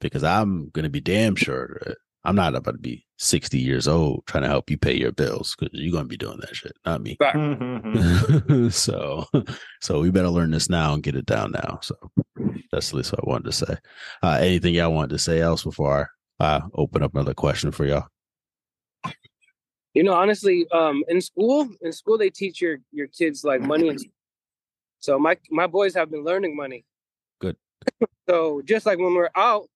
because 0.00 0.24
I'm 0.24 0.68
going 0.70 0.84
to 0.84 0.90
be 0.90 1.00
damn 1.00 1.36
sure 1.36 1.80
I'm 2.24 2.36
not 2.36 2.54
about 2.54 2.72
to 2.72 2.78
be 2.78 3.06
60 3.18 3.58
years 3.58 3.86
old 3.86 4.24
trying 4.26 4.42
to 4.42 4.48
help 4.48 4.70
you 4.70 4.78
pay 4.78 4.94
your 4.96 5.12
bills 5.12 5.54
because 5.58 5.78
you're 5.78 5.92
going 5.92 6.04
to 6.04 6.08
be 6.08 6.16
doing 6.16 6.40
that 6.40 6.56
shit, 6.56 6.76
not 6.84 7.02
me. 7.02 7.16
so, 8.70 9.26
so 9.80 10.00
we 10.00 10.10
better 10.10 10.30
learn 10.30 10.50
this 10.50 10.70
now 10.70 10.94
and 10.94 11.02
get 11.02 11.16
it 11.16 11.26
down 11.26 11.52
now. 11.52 11.80
So 11.82 11.94
that's 12.72 12.90
at 12.90 12.94
least 12.94 13.12
what 13.12 13.24
I 13.24 13.30
wanted 13.30 13.44
to 13.44 13.52
say. 13.52 13.76
Uh, 14.22 14.38
anything 14.40 14.74
y'all 14.74 14.92
wanted 14.92 15.10
to 15.10 15.18
say 15.18 15.40
else 15.40 15.64
before 15.64 16.10
I 16.40 16.44
uh, 16.44 16.60
open 16.74 17.02
up 17.02 17.14
another 17.14 17.34
question 17.34 17.70
for 17.70 17.84
y'all? 17.84 18.06
You 19.94 20.02
know, 20.02 20.14
honestly, 20.14 20.66
um, 20.72 21.04
in 21.08 21.20
school, 21.20 21.68
in 21.80 21.92
school 21.92 22.18
they 22.18 22.30
teach 22.30 22.60
your 22.60 22.78
your 22.92 23.06
kids 23.06 23.44
like 23.44 23.60
money, 23.60 23.88
and 23.88 24.00
so 25.00 25.18
my 25.18 25.38
my 25.50 25.66
boys 25.68 25.94
have 25.94 26.10
been 26.10 26.24
learning 26.24 26.56
money. 26.56 26.84
Good. 27.40 27.56
so 28.28 28.62
just 28.64 28.86
like 28.86 28.98
when 28.98 29.14
we're 29.14 29.30
out, 29.36 29.68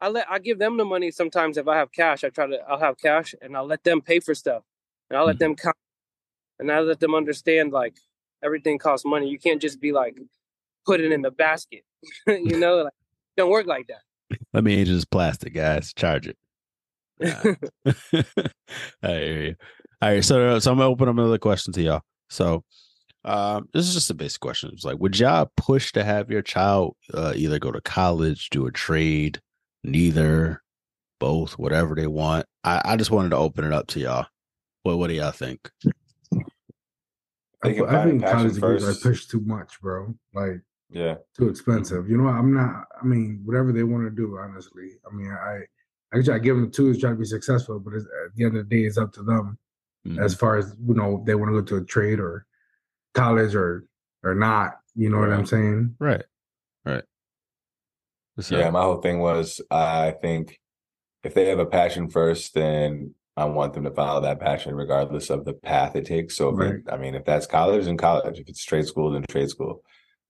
I 0.00 0.08
let 0.08 0.26
I 0.30 0.38
give 0.38 0.58
them 0.58 0.76
the 0.76 0.84
money 0.84 1.10
sometimes 1.10 1.58
if 1.58 1.68
I 1.68 1.76
have 1.78 1.92
cash. 1.92 2.24
I 2.24 2.28
try 2.30 2.46
to 2.46 2.58
I'll 2.68 2.78
have 2.78 2.98
cash 2.98 3.34
and 3.42 3.56
I'll 3.56 3.66
let 3.66 3.84
them 3.84 4.00
pay 4.02 4.20
for 4.20 4.34
stuff, 4.34 4.62
and 5.10 5.18
I'll 5.18 5.26
let 5.26 5.36
Mm-hmm. 5.36 5.44
them 5.44 5.56
count, 5.56 5.76
and 6.60 6.70
I 6.72 6.80
let 6.80 7.00
them 7.00 7.14
understand 7.14 7.72
like 7.72 7.96
everything 8.44 8.78
costs 8.78 9.06
money. 9.06 9.28
You 9.28 9.38
can't 9.38 9.60
just 9.62 9.80
be 9.80 9.92
like 9.92 10.16
put 10.86 11.00
it 11.00 11.12
in 11.12 11.22
the 11.22 11.30
basket, 11.32 11.84
you 12.28 12.58
know, 12.58 12.84
like 12.84 12.92
don't 13.36 13.50
work 13.50 13.66
like 13.66 13.88
that. 13.88 14.02
Let 14.52 14.64
me 14.64 14.74
age 14.74 14.88
this 14.88 15.04
plastic, 15.04 15.54
guys. 15.54 15.92
Charge 15.94 16.28
it. 16.28 16.36
Nah. 17.18 17.54
I 19.02 19.08
hear 19.08 19.42
you. 19.42 19.54
All 20.02 20.10
right, 20.10 20.24
so 20.24 20.58
so 20.58 20.72
I'm 20.72 20.78
gonna 20.78 20.90
open 20.90 21.08
up 21.08 21.14
another 21.14 21.38
question 21.38 21.72
to 21.74 21.82
y'all. 21.82 22.02
So, 22.28 22.64
um, 23.24 23.68
this 23.72 23.86
is 23.86 23.94
just 23.94 24.10
a 24.10 24.14
basic 24.14 24.40
question. 24.40 24.70
It's 24.72 24.84
like, 24.84 24.98
would 24.98 25.18
y'all 25.18 25.50
push 25.56 25.92
to 25.92 26.04
have 26.04 26.30
your 26.30 26.42
child 26.42 26.96
uh, 27.14 27.32
either 27.34 27.58
go 27.58 27.72
to 27.72 27.80
college, 27.80 28.50
do 28.50 28.66
a 28.66 28.72
trade, 28.72 29.40
neither, 29.84 30.62
both, 31.18 31.58
whatever 31.58 31.94
they 31.94 32.06
want? 32.06 32.46
I, 32.64 32.82
I 32.84 32.96
just 32.96 33.10
wanted 33.10 33.30
to 33.30 33.36
open 33.36 33.64
it 33.64 33.72
up 33.72 33.86
to 33.88 34.00
y'all. 34.00 34.26
What 34.82 34.98
What 34.98 35.08
do 35.08 35.14
y'all 35.14 35.30
think? 35.32 35.70
I, 36.34 36.40
They 37.62 37.74
can 37.74 37.86
I 37.86 38.04
think 38.04 38.22
passion 38.22 38.38
college 38.38 38.54
degrees 38.54 38.82
are 38.84 38.86
first. 38.88 39.02
pushed 39.02 39.30
too 39.30 39.40
much, 39.40 39.80
bro. 39.80 40.14
Like 40.34 40.60
yeah. 40.90 41.16
too 41.36 41.48
expensive. 41.48 42.08
You 42.08 42.18
know, 42.18 42.28
I'm 42.28 42.52
not. 42.52 42.84
I 43.00 43.04
mean, 43.04 43.40
whatever 43.44 43.72
they 43.72 43.82
want 43.82 44.04
to 44.04 44.10
do, 44.10 44.38
honestly. 44.38 44.90
I 45.10 45.14
mean, 45.14 45.30
I 45.30 45.60
I 46.12 46.22
try 46.22 46.34
to 46.34 46.40
give 46.40 46.56
them 46.56 46.66
the 46.66 46.70
tools, 46.70 46.98
try 46.98 47.10
to 47.10 47.16
be 47.16 47.24
successful, 47.24 47.80
but 47.80 47.94
it's, 47.94 48.04
at 48.04 48.34
the 48.34 48.44
end 48.44 48.56
of 48.56 48.68
the 48.68 48.76
day, 48.76 48.84
it's 48.86 48.98
up 48.98 49.12
to 49.14 49.22
them 49.22 49.58
Mhm. 50.06 50.20
as 50.22 50.34
far 50.34 50.56
as 50.56 50.74
you 50.86 50.94
know. 50.94 51.22
They 51.26 51.34
want 51.34 51.50
to 51.50 51.60
go 51.60 51.62
to 51.62 51.76
a 51.82 51.84
trade 51.84 52.20
or 52.20 52.46
college 53.14 53.54
or 53.54 53.84
or 54.22 54.34
not. 54.34 54.80
You 54.94 55.10
know 55.10 55.18
what 55.18 55.32
I'm 55.32 55.46
saying? 55.46 55.96
right, 56.00 56.24
right. 56.84 57.04
So, 58.40 58.56
Yeah, 58.56 58.70
my 58.70 58.82
whole 58.82 59.00
thing 59.00 59.18
was 59.20 59.60
I 59.70 60.12
think 60.22 60.60
if 61.22 61.34
they 61.34 61.46
have 61.48 61.58
a 61.58 61.66
passion 61.66 62.08
first, 62.08 62.54
then 62.54 63.14
I 63.36 63.44
want 63.46 63.74
them 63.74 63.84
to 63.84 63.90
follow 63.90 64.20
that 64.22 64.40
passion 64.40 64.74
regardless 64.74 65.28
of 65.30 65.44
the 65.44 65.52
path 65.54 65.96
it 65.96 66.06
takes. 66.06 66.36
So 66.36 66.50
if 66.50 66.58
Right. 66.58 66.74
it, 66.76 66.82
I 66.90 66.96
mean, 66.96 67.14
if 67.14 67.24
that's 67.24 67.46
college, 67.46 67.84
then 67.84 67.96
college. 67.96 68.38
If 68.38 68.48
it's 68.48 68.64
trade 68.64 68.86
school, 68.86 69.10
then 69.10 69.24
trade 69.28 69.48
school. 69.50 69.82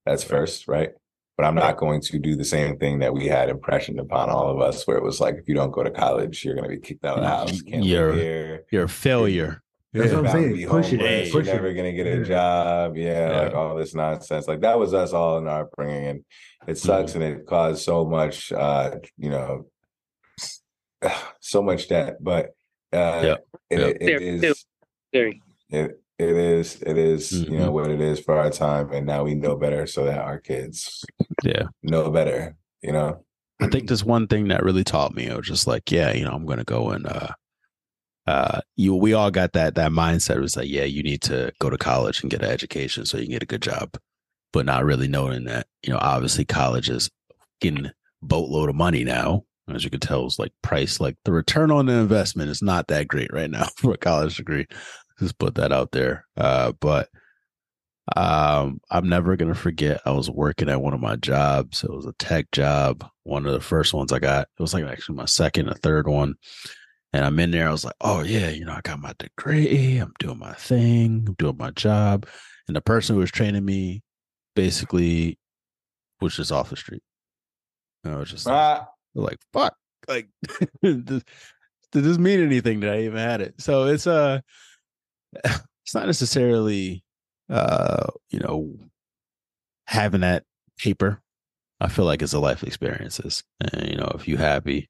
That's 0.05 0.25
first, 0.25 0.69
right? 0.69 0.91
But 1.37 1.45
I'm 1.45 1.55
not 1.55 1.77
going 1.77 2.01
to 2.01 2.19
do 2.19 2.35
the 2.35 2.45
same 2.47 2.79
thing 2.79 3.01
that 3.01 3.13
we 3.13 3.27
had 3.27 3.51
impressioned 3.51 4.01
upon 4.01 4.31
all 4.31 4.49
of 4.49 4.61
us, 4.61 4.87
where 4.87 4.97
it 4.97 5.03
was 5.03 5.21
like, 5.21 5.35
if 5.35 5.47
you 5.49 5.55
don't 5.55 5.71
go 5.71 5.83
to 5.83 5.91
college, 5.91 6.43
you're 6.45 6.55
going 6.55 6.69
to 6.71 6.75
be 6.75 6.81
kicked 6.81 7.05
out 7.05 7.19
of 7.19 7.23
the 7.25 7.29
house. 7.29 7.61
Can't 7.63 7.85
You're- 7.85 8.13
live 8.13 8.21
here. 8.23 8.65
you're 8.73 8.85
a 8.85 8.89
failure. 8.89 9.63
That's 9.93 10.13
you're 10.13 10.23
what 10.23 10.35
I'm 10.35 10.43
saying. 10.55 10.69
Push 10.69 10.93
it. 10.95 11.33
Push 11.33 11.47
you're 11.47 11.55
it. 11.55 11.57
never 11.57 11.73
going 11.75 11.95
to 11.97 12.03
get 12.03 12.07
a 12.07 12.19
Yeah. 12.19 12.25
job. 12.25 12.97
Yeah, 12.97 13.31
Yeah. 13.31 13.41
like 13.43 13.55
all 13.55 13.77
this 13.77 13.95
nonsense. 13.95 14.49
Like 14.49 14.61
that 14.63 14.79
was 14.79 14.95
us 14.95 15.13
all 15.13 15.37
in 15.39 15.47
our 15.47 15.63
upbringing, 15.63 16.07
and 16.07 16.25
it 16.67 16.79
sucks, 16.79 17.13
Mm-hmm. 17.13 17.23
and 17.23 17.41
it 17.41 17.47
caused 17.47 17.83
so 17.83 18.05
much, 18.07 18.51
uh, 18.53 18.93
you 19.19 19.29
know, 19.31 19.67
so 21.41 21.63
much 21.63 21.89
debt. 21.89 22.17
But 22.21 22.47
uh, 22.93 23.21
Yep. 23.25 23.47
it, 23.71 23.79
Yep. 23.81 23.89
it, 23.89 24.03
it 24.03 24.07
There- 24.41 24.51
is. 24.51 24.65
Very. 25.13 25.43
It, 25.71 26.01
it 26.19 26.31
is 26.37 26.83
it 26.83 26.97
is 26.99 27.45
you 27.49 27.59
Mm-hmm. 27.59 27.59
know 27.59 27.71
what 27.71 27.91
it 27.91 28.01
is 28.01 28.21
for 28.21 28.37
our 28.39 28.51
time 28.51 28.91
and 28.93 29.07
now 29.07 29.25
we 29.25 29.35
know 29.35 29.57
better 29.57 29.87
so 29.87 30.05
that 30.05 30.19
our 30.19 30.39
kids 30.41 31.11
Yeah. 31.45 31.69
know 31.83 32.11
better 32.11 32.57
you 32.83 32.93
know 32.93 33.25
I 33.61 33.69
think 33.69 33.89
there's 33.89 34.05
one 34.05 34.27
thing 34.27 34.49
that 34.49 34.63
really 34.63 34.85
taught 34.85 35.15
me. 35.15 35.27
It 35.27 35.37
was 35.37 35.47
just 35.47 35.67
like, 35.67 35.91
yeah, 35.91 36.13
you 36.13 36.25
know, 36.25 36.33
I'm 36.33 36.47
gonna 36.47 36.65
go 36.65 36.91
and 36.91 37.07
uh 37.07 37.29
uh 38.27 38.61
you 38.77 38.95
we 38.95 39.13
all 39.13 39.31
got 39.31 39.53
that 39.53 39.75
that 39.77 39.93
mindset. 39.93 40.37
It 40.37 40.41
was 40.41 40.57
like, 40.57 40.69
yeah, 40.69 40.85
you 40.85 41.03
need 41.03 41.23
to 41.23 41.53
go 41.61 41.71
to 41.71 41.79
college 41.79 42.23
and 42.23 42.31
get 42.31 42.43
an 42.43 42.51
education 42.51 43.07
so 43.07 43.19
you 43.19 43.25
can 43.25 43.33
get 43.33 43.43
a 43.43 43.47
good 43.47 43.63
job. 43.63 43.97
But 44.53 44.67
not 44.67 44.85
really 44.85 45.09
knowing 45.09 45.45
that, 45.45 45.67
you 45.83 45.93
know, 45.93 45.99
obviously 46.01 46.45
college 46.45 46.89
is 46.91 47.11
getting 47.61 47.91
boatload 48.23 48.69
of 48.71 48.77
money 48.77 49.05
now. 49.05 49.45
As 49.69 49.85
you 49.85 49.91
can 49.91 50.01
tell, 50.01 50.27
it's 50.27 50.39
like 50.39 50.53
price, 50.63 51.01
like 51.01 51.17
the 51.25 51.33
return 51.33 51.71
on 51.73 51.87
the 51.87 51.95
investment 51.95 52.51
is 52.51 52.63
not 52.63 52.87
that 52.89 53.09
great 53.09 53.33
right 53.33 53.51
now 53.51 53.67
for 53.77 53.95
a 53.95 53.99
college 53.99 54.37
degree. 54.37 54.67
Just 55.19 55.39
put 55.39 55.55
that 55.57 55.73
out 55.73 55.93
there. 55.93 56.27
Uh, 56.37 56.73
but 56.81 57.09
um, 58.17 58.81
I'm 58.91 59.09
never 59.09 59.37
gonna 59.37 59.55
forget. 59.55 60.01
I 60.05 60.13
was 60.13 60.31
working 60.31 60.69
at 60.69 60.81
one 60.81 60.95
of 60.95 61.01
my 61.01 61.17
jobs. 61.17 61.83
It 61.83 61.91
was 61.91 62.07
a 62.07 62.13
tech 62.15 62.51
job, 62.53 63.09
one 63.25 63.47
of 63.47 63.53
the 63.53 63.61
first 63.61 63.95
ones 63.95 64.13
I 64.13 64.19
got. 64.19 64.49
It 64.59 64.63
was 64.63 64.75
like 64.75 64.85
actually 64.85 65.17
my 65.17 65.25
second 65.27 65.69
or 65.69 65.75
third 65.75 66.07
one. 66.07 66.35
And 67.13 67.25
I'm 67.25 67.39
in 67.39 67.51
there. 67.51 67.69
I 67.69 67.73
was 67.73 67.85
like, 67.85 67.95
oh 68.01 68.23
yeah, 68.23 68.51
you 68.51 68.65
know, 68.65 68.73
I 68.73 68.81
got 68.83 69.01
my 69.01 69.15
degree. 69.19 69.99
I'm 69.99 70.13
doing 70.19 70.39
my 70.39 70.53
thing. 70.53 71.25
I'm 71.27 71.35
doing 71.35 71.57
my 71.57 71.71
job. 71.71 72.27
And 72.69 72.77
the 72.77 72.81
person 72.81 73.15
who 73.15 73.21
was 73.21 73.31
training 73.31 73.65
me 73.65 74.03
basically 74.55 75.39
was 76.21 76.37
just 76.37 76.53
off 76.53 76.71
the 76.71 76.77
street. 76.77 77.03
And 78.05 78.15
I 78.15 78.19
was 78.19 78.31
just 78.31 78.47
like, 78.47 78.55
ah, 78.55 78.89
like 79.17 79.39
fuck 79.53 79.75
like 80.09 80.29
does 80.83 81.23
this 81.93 82.19
mean 82.19 82.41
anything 82.41 82.81
that 82.81 82.93
i 82.95 83.01
even 83.01 83.19
had 83.19 83.41
it 83.41 83.55
so 83.59 83.87
it's 83.87 84.07
uh 84.07 84.41
it's 85.45 85.95
not 85.95 86.07
necessarily 86.07 87.05
uh 87.51 88.07
you 88.31 88.41
know 88.41 88.75
having 89.87 90.23
that 90.23 90.45
paper 90.79 91.23
i 91.81 91.89
feel 91.89 92.05
like 92.05 92.23
it's 92.23 92.33
a 92.33 92.39
life 92.39 92.63
experiences 92.63 93.45
and 93.61 93.89
you 93.89 93.97
know 93.97 94.11
if 94.15 94.27
you 94.27 94.37
happy 94.37 94.89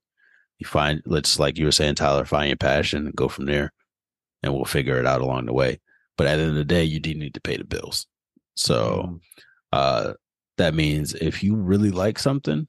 you 0.58 0.66
find 0.66 1.02
let's 1.04 1.38
like 1.38 1.58
you 1.58 1.66
were 1.66 1.72
saying 1.72 1.94
tyler 1.94 2.24
find 2.24 2.48
your 2.48 2.56
passion 2.56 3.06
and 3.06 3.16
go 3.16 3.28
from 3.28 3.44
there 3.46 3.72
and 4.46 4.54
we'll 4.54 4.64
figure 4.64 4.98
it 4.98 5.06
out 5.06 5.20
along 5.20 5.46
the 5.46 5.52
way. 5.52 5.80
But 6.16 6.26
at 6.26 6.36
the 6.36 6.42
end 6.42 6.50
of 6.50 6.56
the 6.56 6.64
day 6.64 6.84
you 6.84 7.00
do 7.00 7.14
need 7.14 7.34
to 7.34 7.40
pay 7.40 7.56
the 7.56 7.64
bills. 7.64 8.06
So 8.54 9.20
uh 9.72 10.14
that 10.56 10.74
means 10.74 11.12
if 11.14 11.42
you 11.42 11.54
really 11.54 11.90
like 11.90 12.18
something 12.18 12.66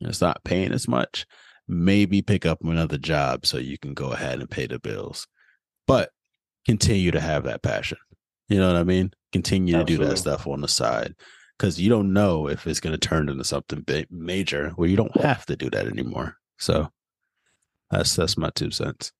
and 0.00 0.08
it's 0.08 0.22
not 0.22 0.44
paying 0.44 0.72
as 0.72 0.88
much, 0.88 1.26
maybe 1.68 2.22
pick 2.22 2.46
up 2.46 2.62
another 2.62 2.96
job 2.96 3.44
so 3.44 3.58
you 3.58 3.76
can 3.76 3.92
go 3.92 4.12
ahead 4.12 4.40
and 4.40 4.48
pay 4.48 4.66
the 4.66 4.78
bills. 4.78 5.26
But 5.86 6.10
continue 6.66 7.10
to 7.10 7.20
have 7.20 7.44
that 7.44 7.62
passion. 7.62 7.98
You 8.48 8.58
know 8.58 8.66
what 8.66 8.76
I 8.76 8.84
mean? 8.84 9.12
Continue 9.32 9.78
to 9.78 9.84
do 9.84 9.98
that 9.98 10.18
stuff 10.18 10.46
on 10.46 10.60
the 10.60 10.68
side 10.68 11.14
because 11.56 11.80
you 11.80 11.88
don't 11.88 12.12
know 12.12 12.48
if 12.48 12.66
it's 12.66 12.80
going 12.80 12.98
to 12.98 13.08
turn 13.08 13.28
into 13.28 13.44
something 13.44 13.82
big, 13.82 14.06
major 14.10 14.70
where 14.70 14.88
you 14.88 14.96
don't 14.96 15.16
have 15.20 15.46
to 15.46 15.56
do 15.56 15.70
that 15.70 15.86
anymore. 15.86 16.36
So 16.58 16.90
that's 17.90 18.16
that's 18.16 18.36
my 18.36 18.50
two 18.54 18.70
cents. 18.70 19.12